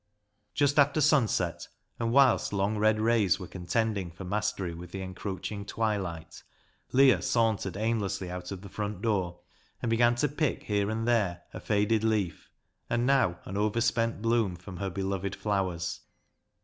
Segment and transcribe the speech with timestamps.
[0.55, 1.67] Just after sunset,
[1.99, 6.41] and whilst long red rays were contending for mastery with the en croaching twilight,
[6.91, 9.41] Leah sauntered aimlessly out of the front door,
[9.79, 12.49] and began to pick here and there a faded leaf,
[12.89, 15.99] and now an over spent bloom, from her beloved flowers.